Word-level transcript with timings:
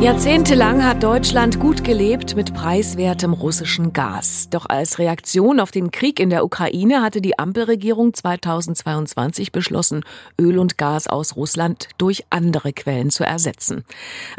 Jahrzehntelang 0.00 0.82
hat 0.82 1.02
Deutschland 1.02 1.60
gut 1.60 1.84
gelebt 1.84 2.34
mit 2.34 2.54
preiswertem 2.54 3.34
russischen 3.34 3.92
Gas. 3.92 4.48
Doch 4.48 4.64
als 4.66 4.98
Reaktion 4.98 5.60
auf 5.60 5.72
den 5.72 5.90
Krieg 5.90 6.18
in 6.18 6.30
der 6.30 6.42
Ukraine 6.42 7.02
hatte 7.02 7.20
die 7.20 7.38
Ampelregierung 7.38 8.14
2022 8.14 9.52
beschlossen, 9.52 10.02
Öl 10.40 10.58
und 10.58 10.78
Gas 10.78 11.06
aus 11.06 11.36
Russland 11.36 11.90
durch 11.98 12.24
andere 12.30 12.72
Quellen 12.72 13.10
zu 13.10 13.24
ersetzen. 13.24 13.84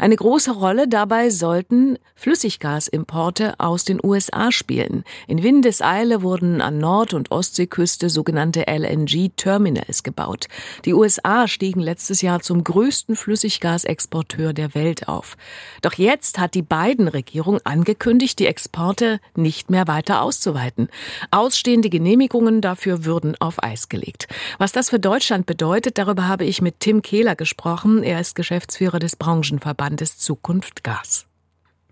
Eine 0.00 0.16
große 0.16 0.50
Rolle 0.50 0.88
dabei 0.88 1.30
sollten 1.30 1.96
Flüssiggasimporte 2.16 3.54
aus 3.58 3.84
den 3.84 4.00
USA 4.02 4.50
spielen. 4.50 5.04
In 5.28 5.44
Windeseile 5.44 6.22
wurden 6.22 6.60
an 6.60 6.78
Nord- 6.78 7.14
und 7.14 7.30
Ostseeküste 7.30 8.10
sogenannte 8.10 8.64
LNG-Terminals 8.66 10.02
gebaut. 10.02 10.48
Die 10.84 10.92
USA 10.92 11.46
stiegen 11.46 11.80
letztes 11.80 12.20
Jahr 12.20 12.40
zum 12.40 12.64
größten 12.64 13.14
Flüssiggasexporteur 13.14 14.52
der 14.52 14.74
Welt 14.74 15.06
auf. 15.06 15.36
Doch 15.80 15.94
jetzt 15.94 16.38
hat 16.38 16.54
die 16.54 16.62
Biden-Regierung 16.62 17.60
angekündigt, 17.64 18.38
die 18.38 18.46
Exporte 18.46 19.20
nicht 19.34 19.70
mehr 19.70 19.88
weiter 19.88 20.22
auszuweiten. 20.22 20.88
Ausstehende 21.30 21.90
Genehmigungen 21.90 22.60
dafür 22.60 23.04
würden 23.04 23.34
auf 23.40 23.62
Eis 23.62 23.88
gelegt. 23.88 24.28
Was 24.58 24.72
das 24.72 24.90
für 24.90 25.00
Deutschland 25.00 25.46
bedeutet, 25.46 25.98
darüber 25.98 26.28
habe 26.28 26.44
ich 26.44 26.62
mit 26.62 26.80
Tim 26.80 27.02
Kehler 27.02 27.36
gesprochen. 27.36 28.02
Er 28.02 28.20
ist 28.20 28.34
Geschäftsführer 28.34 28.98
des 28.98 29.16
Branchenverbandes 29.16 30.18
Zukunft 30.18 30.84
Gas. 30.84 31.26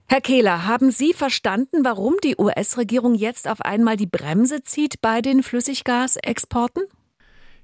Herr 0.07 0.21
Kehler, 0.21 0.67
haben 0.67 0.91
Sie 0.91 1.13
verstanden, 1.13 1.85
warum 1.85 2.17
die 2.25 2.35
US-Regierung 2.37 3.15
jetzt 3.15 3.47
auf 3.47 3.61
einmal 3.61 3.97
die 3.97 4.09
Bremse 4.09 4.65
zieht 4.65 5.01
bei 5.01 5.23
den 5.23 5.45
Flüssiggasexporten? 5.45 6.83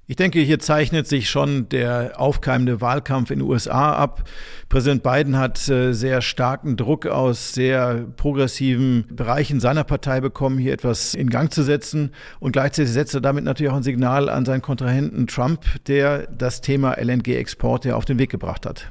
Ich 0.09 0.15
denke, 0.15 0.39
hier 0.39 0.59
zeichnet 0.59 1.05
sich 1.05 1.29
schon 1.29 1.67
der 1.67 2.13
aufkeimende 2.17 2.79
Wahlkampf 2.79 3.29
in 3.29 3.39
den 3.39 3.47
USA 3.49 3.91
ab. 3.91 4.23
Präsident 4.69 5.03
Biden 5.03 5.37
hat 5.37 5.67
äh, 5.67 5.91
sehr 5.91 6.21
starken 6.21 6.77
Druck 6.77 7.07
aus 7.07 7.53
sehr 7.53 8.05
progressiven 8.15 9.03
Bereichen 9.11 9.59
seiner 9.59 9.83
Partei 9.83 10.21
bekommen, 10.21 10.59
hier 10.59 10.71
etwas 10.71 11.13
in 11.13 11.29
Gang 11.29 11.51
zu 11.51 11.61
setzen. 11.61 12.11
Und 12.39 12.53
gleichzeitig 12.53 12.93
setzt 12.93 13.15
er 13.15 13.21
damit 13.21 13.43
natürlich 13.43 13.69
auch 13.69 13.75
ein 13.75 13.83
Signal 13.83 14.29
an 14.29 14.45
seinen 14.45 14.61
Kontrahenten 14.61 15.27
Trump, 15.27 15.65
der 15.87 16.27
das 16.27 16.61
Thema 16.61 16.93
LNG-Exporte 16.93 17.93
auf 17.93 18.05
den 18.05 18.17
Weg 18.17 18.29
gebracht 18.29 18.65
hat. 18.65 18.89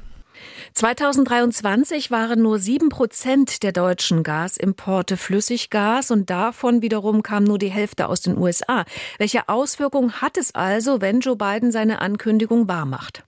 2023 0.73 2.11
waren 2.11 2.41
nur 2.41 2.59
sieben 2.59 2.89
Prozent 2.89 3.63
der 3.63 3.71
deutschen 3.71 4.23
Gasimporte 4.23 5.17
Flüssiggas 5.17 6.11
und 6.11 6.29
davon 6.29 6.81
wiederum 6.81 7.23
kam 7.23 7.43
nur 7.43 7.57
die 7.57 7.69
Hälfte 7.69 8.07
aus 8.07 8.21
den 8.21 8.37
USA. 8.37 8.85
Welche 9.17 9.49
Auswirkungen 9.49 10.21
hat 10.21 10.37
es 10.37 10.53
also, 10.55 11.01
wenn 11.01 11.19
Joe 11.19 11.35
Biden 11.35 11.71
seine 11.71 12.01
Ankündigung 12.01 12.67
wahrmacht? 12.67 13.26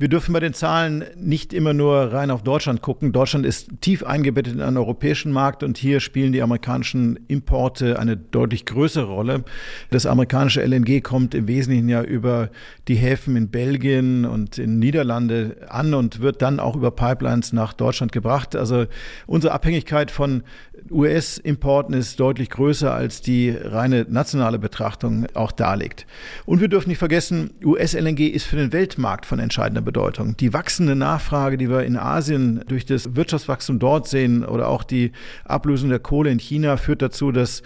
Wir 0.00 0.08
dürfen 0.08 0.32
bei 0.32 0.40
den 0.40 0.54
Zahlen 0.54 1.04
nicht 1.14 1.52
immer 1.52 1.74
nur 1.74 2.10
rein 2.10 2.30
auf 2.30 2.42
Deutschland 2.42 2.80
gucken. 2.80 3.12
Deutschland 3.12 3.44
ist 3.44 3.68
tief 3.82 4.02
eingebettet 4.02 4.54
in 4.54 4.62
einen 4.62 4.78
europäischen 4.78 5.30
Markt 5.30 5.62
und 5.62 5.76
hier 5.76 6.00
spielen 6.00 6.32
die 6.32 6.40
amerikanischen 6.40 7.18
Importe 7.28 7.98
eine 7.98 8.16
deutlich 8.16 8.64
größere 8.64 9.04
Rolle. 9.04 9.44
Das 9.90 10.06
amerikanische 10.06 10.64
LNG 10.64 11.02
kommt 11.02 11.34
im 11.34 11.46
Wesentlichen 11.48 11.90
ja 11.90 12.02
über 12.02 12.48
die 12.88 12.94
Häfen 12.94 13.36
in 13.36 13.50
Belgien 13.50 14.24
und 14.24 14.56
in 14.56 14.78
Niederlande 14.78 15.66
an 15.68 15.92
und 15.92 16.20
wird 16.20 16.40
dann 16.40 16.60
auch 16.60 16.76
über 16.76 16.92
Pipelines 16.92 17.52
nach 17.52 17.74
Deutschland 17.74 18.10
gebracht. 18.10 18.56
Also 18.56 18.86
unsere 19.26 19.52
Abhängigkeit 19.52 20.10
von 20.10 20.44
US-Importen 20.90 21.92
ist 21.92 22.18
deutlich 22.18 22.48
größer, 22.48 22.90
als 22.90 23.20
die 23.20 23.50
reine 23.50 24.06
nationale 24.08 24.58
Betrachtung 24.58 25.26
auch 25.34 25.52
darlegt. 25.52 26.06
Und 26.46 26.62
wir 26.62 26.68
dürfen 26.68 26.88
nicht 26.88 26.96
vergessen, 26.96 27.50
US-LNG 27.62 28.20
ist 28.28 28.46
für 28.46 28.56
den 28.56 28.72
Weltmarkt 28.72 29.26
von 29.26 29.38
entscheidender 29.38 29.82
Bedeutung. 29.82 29.89
Die 29.92 30.52
wachsende 30.52 30.94
Nachfrage, 30.96 31.56
die 31.56 31.68
wir 31.68 31.84
in 31.84 31.96
Asien 31.96 32.64
durch 32.68 32.86
das 32.86 33.16
Wirtschaftswachstum 33.16 33.78
dort 33.78 34.08
sehen 34.08 34.44
oder 34.44 34.68
auch 34.68 34.84
die 34.84 35.12
Ablösung 35.44 35.90
der 35.90 35.98
Kohle 35.98 36.30
in 36.30 36.38
China 36.38 36.76
führt 36.76 37.02
dazu, 37.02 37.32
dass 37.32 37.62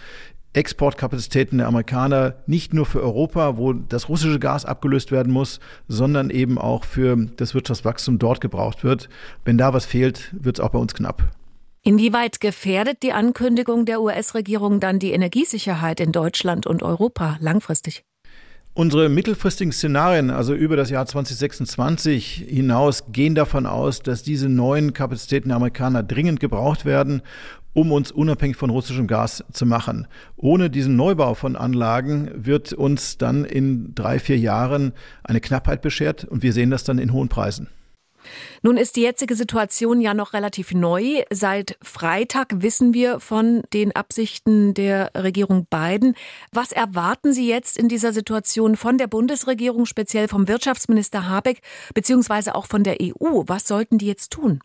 Exportkapazitäten 0.55 1.59
der 1.59 1.67
Amerikaner 1.67 2.37
nicht 2.47 2.73
nur 2.73 2.87
für 2.87 3.03
Europa, 3.03 3.57
wo 3.57 3.73
das 3.73 4.09
russische 4.09 4.39
Gas 4.39 4.65
abgelöst 4.65 5.11
werden 5.11 5.33
muss, 5.33 5.59
sondern 5.89 6.31
eben 6.31 6.59
auch 6.59 6.85
für 6.85 7.17
das 7.37 7.55
Wirtschaftswachstum 7.55 8.19
dort 8.19 8.41
gebraucht 8.41 8.85
wird. 8.85 9.09
Wenn 9.45 9.59
da 9.59 9.75
was 9.75 9.85
fehlt, 9.85 10.33
wird 10.33 10.59
es 10.59 10.65
auch 10.65 10.71
bei 10.71 10.79
uns 10.79 10.95
knapp. 10.95 11.25
Inwieweit 11.83 12.41
gefährdet 12.41 13.03
die 13.03 13.13
Ankündigung 13.13 13.85
der 13.85 14.01
US-Regierung 14.01 14.81
dann 14.81 14.99
die 14.99 15.13
Energiesicherheit 15.13 16.01
in 16.01 16.13
Deutschland 16.13 16.67
und 16.67 16.83
Europa 16.83 17.37
langfristig? 17.41 18.05
Unsere 18.77 19.09
mittelfristigen 19.09 19.73
Szenarien, 19.73 20.31
also 20.31 20.53
über 20.53 20.75
das 20.75 20.91
Jahr 20.91 21.07
2026 21.07 22.45
hinaus, 22.49 23.05
gehen 23.13 23.37
davon 23.37 23.67
aus, 23.67 24.01
dass 24.01 24.25
diese 24.25 24.49
neuen 24.49 24.93
Kapazitäten 24.93 25.51
der 25.51 25.57
Amerikaner 25.59 26.03
dringend 26.03 26.41
gebraucht 26.41 26.85
werden, 26.85 27.23
um 27.73 27.93
uns 27.93 28.11
unabhängig 28.11 28.57
von 28.57 28.71
russischem 28.71 29.07
Gas 29.07 29.45
zu 29.53 29.65
machen. 29.65 30.09
Ohne 30.37 30.71
diesen 30.71 30.97
Neubau 30.97 31.35
von 31.35 31.55
Anlagen 31.55 32.33
wird 32.35 32.73
uns 32.73 33.17
dann 33.17 33.45
in 33.45 33.95
drei, 33.95 34.19
vier 34.19 34.39
Jahren 34.39 34.93
eine 35.23 35.41
Knappheit 35.41 35.81
beschert 35.81 36.25
und 36.25 36.43
wir 36.43 36.53
sehen 36.53 36.71
das 36.71 36.83
dann 36.83 36.99
in 36.99 37.13
hohen 37.13 37.29
Preisen. 37.29 37.69
Nun 38.63 38.77
ist 38.77 38.97
die 38.97 39.03
jetzige 39.03 39.35
Situation 39.35 40.01
ja 40.01 40.15
noch 40.15 40.33
relativ 40.33 40.73
neu. 40.73 41.23
Seit 41.31 41.77
Freitag 41.83 42.63
wissen 42.63 42.95
wir 42.95 43.21
von 43.21 43.63
den 43.73 43.95
Absichten 43.95 44.75
der 44.75 45.11
Regierung 45.15 45.67
Biden. 45.67 46.15
Was 46.53 46.73
erwarten 46.73 47.33
Sie 47.33 47.49
jetzt 47.49 47.79
in 47.79 47.89
dieser 47.89 48.13
Situation 48.13 48.77
von 48.77 48.99
der 48.99 49.07
Bundesregierung, 49.07 49.87
speziell 49.87 50.29
vom 50.29 50.49
Wirtschaftsminister 50.49 51.29
Habeck, 51.29 51.61
beziehungsweise 51.95 52.55
auch 52.55 52.67
von 52.67 52.85
der 52.85 52.99
EU? 53.01 53.45
Was 53.47 53.67
sollten 53.67 53.99
die 53.99 54.07
jetzt 54.07 54.33
tun? 54.33 54.61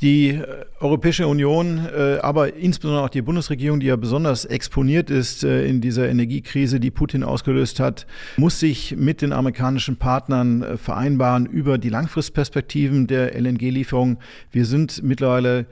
Die 0.00 0.28
äh, 0.28 0.46
Europäische 0.80 1.26
Union, 1.26 1.86
äh, 1.94 2.18
aber 2.22 2.54
insbesondere 2.54 3.04
auch 3.04 3.10
die 3.10 3.20
Bundesregierung, 3.20 3.80
die 3.80 3.86
ja 3.86 3.96
besonders 3.96 4.46
exponiert 4.46 5.10
ist 5.10 5.44
äh, 5.44 5.66
in 5.66 5.82
dieser 5.82 6.08
Energiekrise, 6.08 6.80
die 6.80 6.90
Putin 6.90 7.22
ausgelöst 7.22 7.80
hat, 7.80 8.06
muss 8.38 8.60
sich 8.60 8.96
mit 8.96 9.20
den 9.20 9.34
amerikanischen 9.34 9.96
Partnern 9.96 10.78
vereinbaren 10.78 11.44
über 11.44 11.76
die 11.76 11.90
Langfristperspektiven 11.90 13.08
der 13.08 13.38
LNG-Lieferung. 13.38 14.18
Wir 14.50 14.64
sind 14.64 15.02
mittlerweile 15.02 15.66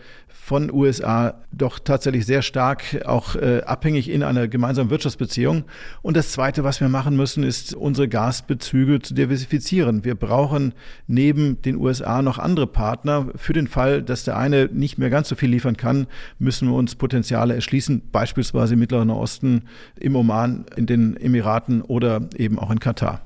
von 0.48 0.72
USA 0.72 1.34
doch 1.52 1.78
tatsächlich 1.78 2.24
sehr 2.24 2.40
stark 2.40 3.02
auch 3.04 3.36
äh, 3.36 3.60
abhängig 3.66 4.08
in 4.08 4.22
einer 4.22 4.48
gemeinsamen 4.48 4.88
Wirtschaftsbeziehung. 4.88 5.64
Und 6.00 6.16
das 6.16 6.32
Zweite, 6.32 6.64
was 6.64 6.80
wir 6.80 6.88
machen 6.88 7.16
müssen, 7.16 7.42
ist 7.42 7.74
unsere 7.74 8.08
Gasbezüge 8.08 9.00
zu 9.00 9.12
diversifizieren. 9.12 10.04
Wir 10.04 10.14
brauchen 10.14 10.72
neben 11.06 11.60
den 11.60 11.76
USA 11.76 12.22
noch 12.22 12.38
andere 12.38 12.66
Partner. 12.66 13.26
Für 13.36 13.52
den 13.52 13.68
Fall, 13.68 14.02
dass 14.02 14.17
der 14.24 14.36
eine 14.36 14.66
nicht 14.66 14.98
mehr 14.98 15.10
ganz 15.10 15.28
so 15.28 15.34
viel 15.34 15.50
liefern 15.50 15.76
kann, 15.76 16.06
müssen 16.38 16.68
wir 16.68 16.74
uns 16.74 16.94
Potenziale 16.94 17.54
erschließen, 17.54 18.02
beispielsweise 18.12 18.74
im 18.74 18.80
Mittleren 18.80 19.10
Osten, 19.10 19.64
im 19.98 20.16
Oman, 20.16 20.66
in 20.76 20.86
den 20.86 21.16
Emiraten 21.16 21.82
oder 21.82 22.28
eben 22.36 22.58
auch 22.58 22.70
in 22.70 22.80
Katar. 22.80 23.22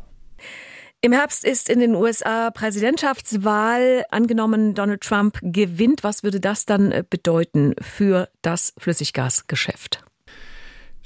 Im 1.05 1.13
Herbst 1.13 1.45
ist 1.45 1.69
in 1.69 1.81
den 1.81 1.97
USA 1.97 2.53
Präsidentschaftswahl 2.53 4.05
angenommen, 4.11 4.75
Donald 4.75 5.01
Trump 5.01 5.37
gewinnt. 5.43 6.05
Was 6.05 6.23
würde 6.23 6.39
das 6.39 6.65
dann 6.65 6.93
äh, 6.93 7.03
bedeuten 7.09 7.75
für 7.81 8.29
das 8.41 8.73
Flüssiggasgeschäft? 8.79 10.05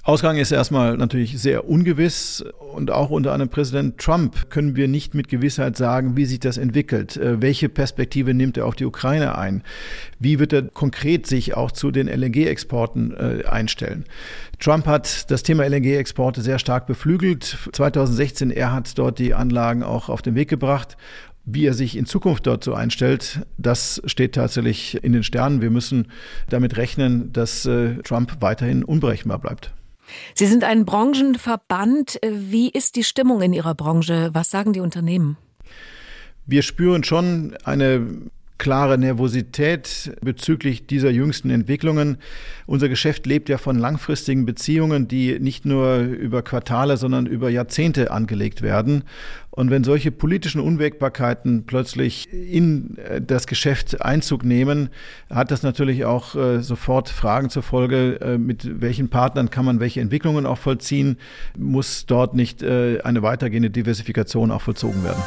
Ausgang 0.06 0.36
ist 0.36 0.52
erstmal 0.52 0.96
natürlich 0.96 1.36
sehr 1.36 1.68
ungewiss 1.68 2.44
und 2.72 2.92
auch 2.92 3.10
unter 3.10 3.32
einem 3.32 3.48
Präsident 3.48 3.98
Trump 3.98 4.50
können 4.50 4.76
wir 4.76 4.86
nicht 4.86 5.16
mit 5.16 5.26
Gewissheit 5.26 5.76
sagen, 5.76 6.16
wie 6.16 6.26
sich 6.26 6.38
das 6.38 6.58
entwickelt. 6.58 7.16
Äh, 7.16 7.42
welche 7.42 7.68
Perspektive 7.68 8.32
nimmt 8.32 8.56
er 8.56 8.66
auf 8.66 8.76
die 8.76 8.84
Ukraine 8.84 9.36
ein? 9.36 9.64
Wie 10.20 10.38
wird 10.38 10.52
er 10.52 10.62
konkret 10.62 11.26
sich 11.26 11.56
auch 11.56 11.72
zu 11.72 11.90
den 11.90 12.06
LNG-Exporten 12.06 13.14
äh, 13.16 13.46
einstellen? 13.48 14.04
Trump 14.60 14.86
hat 14.86 15.28
das 15.32 15.42
Thema 15.42 15.66
LNG-Exporte 15.66 16.40
sehr 16.40 16.60
stark 16.60 16.86
beflügelt. 16.86 17.58
2016, 17.72 18.52
er 18.52 18.72
hat 18.72 18.96
dort 19.00 19.18
die 19.18 19.34
Anlagen 19.34 19.82
auch 19.82 20.08
auf 20.08 20.22
den 20.22 20.36
Weg 20.36 20.48
gebracht. 20.48 20.96
Wie 21.44 21.66
er 21.66 21.74
sich 21.74 21.96
in 21.96 22.06
Zukunft 22.06 22.46
dort 22.46 22.62
so 22.62 22.74
einstellt, 22.74 23.40
das 23.58 24.00
steht 24.04 24.36
tatsächlich 24.36 25.02
in 25.02 25.12
den 25.12 25.24
Sternen. 25.24 25.62
Wir 25.62 25.70
müssen 25.70 26.06
damit 26.48 26.76
rechnen, 26.76 27.32
dass 27.32 27.66
äh, 27.66 27.96
Trump 28.04 28.36
weiterhin 28.38 28.84
unberechenbar 28.84 29.40
bleibt. 29.40 29.72
Sie 30.34 30.46
sind 30.46 30.64
ein 30.64 30.84
Branchenverband. 30.84 32.18
Wie 32.22 32.70
ist 32.70 32.96
die 32.96 33.04
Stimmung 33.04 33.42
in 33.42 33.52
Ihrer 33.52 33.74
Branche? 33.74 34.30
Was 34.32 34.50
sagen 34.50 34.72
die 34.72 34.80
Unternehmen? 34.80 35.36
Wir 36.46 36.62
spüren 36.62 37.02
schon 37.04 37.56
eine 37.64 38.06
klare 38.58 38.98
Nervosität 38.98 40.12
bezüglich 40.22 40.86
dieser 40.86 41.10
jüngsten 41.10 41.50
Entwicklungen. 41.50 42.18
Unser 42.66 42.88
Geschäft 42.88 43.26
lebt 43.26 43.48
ja 43.48 43.58
von 43.58 43.78
langfristigen 43.78 44.46
Beziehungen, 44.46 45.08
die 45.08 45.38
nicht 45.38 45.64
nur 45.64 45.98
über 45.98 46.42
Quartale, 46.42 46.96
sondern 46.96 47.26
über 47.26 47.50
Jahrzehnte 47.50 48.10
angelegt 48.10 48.62
werden. 48.62 49.04
Und 49.50 49.70
wenn 49.70 49.84
solche 49.84 50.10
politischen 50.10 50.60
Unwägbarkeiten 50.60 51.64
plötzlich 51.64 52.30
in 52.30 52.98
äh, 52.98 53.22
das 53.22 53.46
Geschäft 53.46 54.02
Einzug 54.02 54.44
nehmen, 54.44 54.90
hat 55.30 55.50
das 55.50 55.62
natürlich 55.62 56.04
auch 56.04 56.34
äh, 56.34 56.62
sofort 56.62 57.08
Fragen 57.08 57.48
zur 57.48 57.62
Folge, 57.62 58.20
äh, 58.20 58.38
mit 58.38 58.80
welchen 58.82 59.08
Partnern 59.08 59.50
kann 59.50 59.64
man 59.64 59.80
welche 59.80 60.00
Entwicklungen 60.00 60.44
auch 60.44 60.58
vollziehen, 60.58 61.16
muss 61.56 62.06
dort 62.06 62.34
nicht 62.34 62.62
eine 62.62 63.22
weitergehende 63.22 63.70
Diversifikation 63.70 64.50
auch 64.50 64.62
vollzogen 64.62 65.02
werden. 65.04 65.22